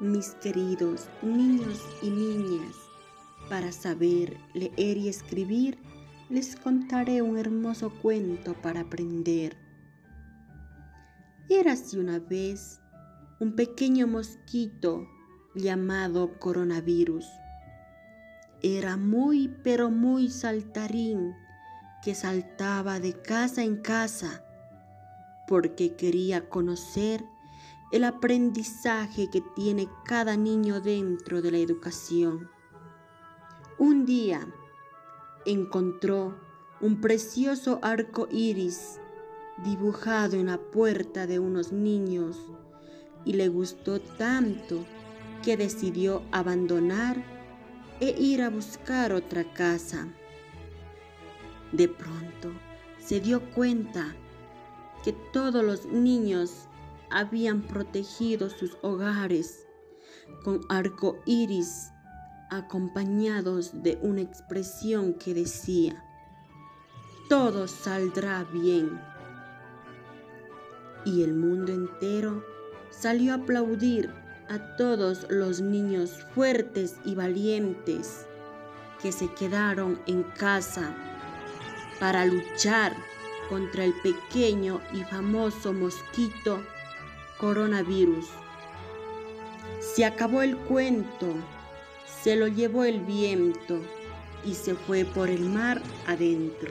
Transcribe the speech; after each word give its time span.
mis 0.00 0.30
queridos 0.36 1.08
niños 1.22 1.78
y 2.02 2.10
niñas, 2.10 2.74
para 3.48 3.70
saber 3.70 4.38
leer 4.54 4.96
y 4.96 5.08
escribir, 5.08 5.78
les 6.30 6.56
contaré 6.56 7.20
un 7.20 7.36
hermoso 7.36 7.90
cuento 7.90 8.54
para 8.54 8.80
aprender. 8.82 9.56
Érase 11.48 11.98
una 11.98 12.18
vez 12.18 12.80
un 13.40 13.54
pequeño 13.56 14.06
mosquito 14.06 15.06
llamado 15.54 16.38
coronavirus. 16.38 17.26
Era 18.62 18.96
muy 18.96 19.48
pero 19.62 19.90
muy 19.90 20.30
saltarín 20.30 21.34
que 22.02 22.14
saltaba 22.14 23.00
de 23.00 23.20
casa 23.20 23.62
en 23.64 23.76
casa 23.76 24.44
porque 25.48 25.96
quería 25.96 26.48
conocer 26.48 27.24
el 27.90 28.04
aprendizaje 28.04 29.28
que 29.30 29.40
tiene 29.40 29.88
cada 30.04 30.36
niño 30.36 30.80
dentro 30.80 31.42
de 31.42 31.50
la 31.50 31.58
educación. 31.58 32.48
Un 33.78 34.06
día 34.06 34.46
encontró 35.44 36.34
un 36.80 37.00
precioso 37.00 37.78
arco 37.82 38.28
iris 38.30 39.00
dibujado 39.64 40.36
en 40.36 40.46
la 40.46 40.58
puerta 40.58 41.26
de 41.26 41.38
unos 41.38 41.72
niños 41.72 42.38
y 43.24 43.34
le 43.34 43.48
gustó 43.48 44.00
tanto 44.00 44.84
que 45.42 45.56
decidió 45.56 46.22
abandonar 46.30 47.22
e 48.00 48.14
ir 48.18 48.42
a 48.42 48.50
buscar 48.50 49.12
otra 49.12 49.44
casa. 49.52 50.08
De 51.72 51.88
pronto 51.88 52.52
se 52.98 53.20
dio 53.20 53.40
cuenta 53.52 54.14
que 55.04 55.12
todos 55.12 55.64
los 55.64 55.86
niños 55.86 56.68
habían 57.10 57.62
protegido 57.62 58.50
sus 58.50 58.76
hogares 58.82 59.66
con 60.44 60.60
arco 60.68 61.18
iris 61.26 61.90
acompañados 62.50 63.82
de 63.82 63.98
una 64.02 64.22
expresión 64.22 65.14
que 65.14 65.34
decía: 65.34 66.04
Todo 67.28 67.68
saldrá 67.68 68.44
bien. 68.44 69.00
Y 71.04 71.22
el 71.22 71.34
mundo 71.34 71.72
entero 71.72 72.44
salió 72.90 73.32
a 73.32 73.36
aplaudir 73.36 74.12
a 74.48 74.76
todos 74.76 75.26
los 75.30 75.60
niños 75.60 76.10
fuertes 76.34 76.96
y 77.04 77.14
valientes 77.14 78.26
que 79.00 79.12
se 79.12 79.32
quedaron 79.34 80.00
en 80.06 80.24
casa 80.24 80.94
para 82.00 82.26
luchar 82.26 82.94
contra 83.48 83.84
el 83.84 83.94
pequeño 84.02 84.80
y 84.92 85.02
famoso 85.04 85.72
mosquito 85.72 86.62
coronavirus. 87.40 88.26
Se 89.80 90.04
acabó 90.04 90.42
el 90.42 90.56
cuento, 90.56 91.34
se 92.22 92.36
lo 92.36 92.46
llevó 92.46 92.84
el 92.84 93.00
viento 93.00 93.80
y 94.44 94.54
se 94.54 94.74
fue 94.74 95.04
por 95.04 95.30
el 95.30 95.48
mar 95.48 95.80
adentro. 96.06 96.70